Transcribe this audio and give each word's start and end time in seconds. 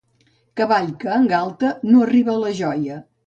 Cavall 0.61 0.87
que 1.03 1.11
engalta 1.17 1.71
no 1.91 2.01
arriba 2.07 2.35
a 2.37 2.41
la 2.47 2.53
joia. 2.63 3.01